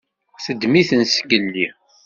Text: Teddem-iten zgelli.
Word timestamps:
Teddem-iten 0.43 1.01
zgelli. 1.13 1.67